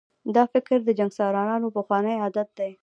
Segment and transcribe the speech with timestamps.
[0.35, 2.71] دا فکر د جنګسالارانو پخوانی عادت دی.